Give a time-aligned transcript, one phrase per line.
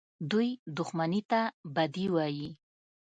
[0.29, 1.41] دوى دښمني ته
[1.75, 2.49] بدي وايي.